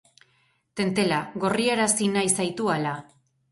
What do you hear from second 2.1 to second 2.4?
nahi